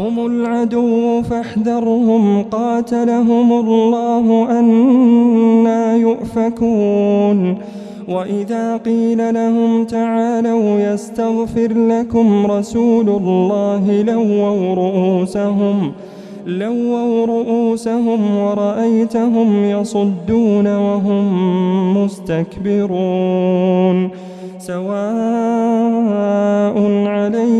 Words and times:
هم 0.00 0.26
العدو 0.26 1.22
فاحذرهم 1.22 2.42
قاتلهم 2.42 3.52
الله 3.52 4.46
أنا 4.60 5.96
يؤفكون 5.96 7.58
وإذا 8.08 8.76
قيل 8.76 9.34
لهم 9.34 9.84
تعالوا 9.84 10.80
يستغفر 10.80 11.72
لكم 11.72 12.46
رسول 12.46 13.08
الله 13.08 14.02
لووا 14.02 14.74
رؤوسهم 14.74 15.92
لووا 16.46 17.26
رؤوسهم 17.26 18.36
ورأيتهم 18.36 19.64
يصدون 19.64 20.66
وهم 20.76 22.04
مستكبرون 22.04 23.30
سواء 24.58 24.90
عليهم 27.06 27.59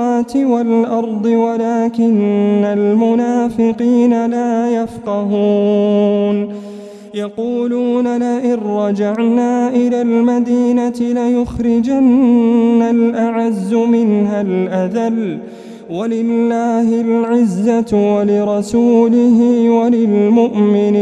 السماوات 0.21 0.35
والأرض 0.35 1.25
ولكن 1.25 2.65
المنافقين 2.65 4.25
لا 4.25 4.83
يفقهون 4.83 6.49
يقولون 7.13 8.17
لئن 8.17 8.53
رجعنا 8.53 9.69
إلى 9.69 10.01
المدينة 10.01 10.93
ليخرجن 10.99 12.81
الأعز 12.81 13.73
منها 13.73 14.41
الأذل 14.41 15.37
ولله 15.89 17.01
العزة 17.01 18.15
ولرسوله 18.15 19.69
وللمؤمنين 19.69 21.01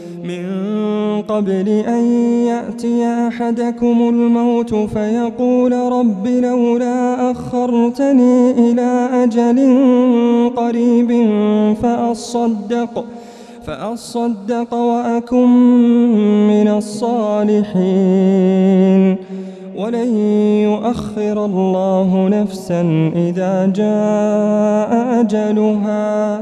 من 0.23 1.21
قبل 1.27 1.69
أن 1.69 2.03
يأتي 2.45 3.05
أحدكم 3.05 4.09
الموت 4.09 4.75
فيقول 4.75 5.73
رب 5.73 6.27
لولا 6.27 7.31
أخرتني 7.31 8.51
إلى 8.51 9.09
أجل 9.23 9.59
قريب 10.55 11.11
فأصدق 11.81 13.05
فأصدق 13.67 14.73
وأكن 14.73 15.47
من 16.47 16.67
الصالحين. 16.67 17.71
ولن 19.77 20.17
يؤخر 20.63 21.45
الله 21.45 22.29
نفسا 22.29 22.81
إذا 23.15 23.73
جاء 23.75 25.19
أجلها. 25.21 26.41